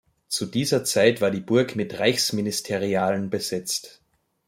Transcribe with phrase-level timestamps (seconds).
[0.29, 4.01] Zu dieser Zeit war die Burg mit Reichsministerialen besetzt.